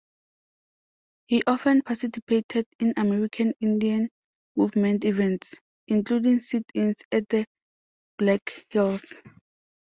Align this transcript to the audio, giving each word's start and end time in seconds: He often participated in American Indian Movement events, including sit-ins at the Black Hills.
He 1.27 1.43
often 1.45 1.83
participated 1.83 2.65
in 2.79 2.95
American 2.97 3.53
Indian 3.61 4.09
Movement 4.55 5.05
events, 5.05 5.53
including 5.87 6.39
sit-ins 6.39 6.95
at 7.11 7.29
the 7.29 7.45
Black 8.17 8.65
Hills. 8.69 9.21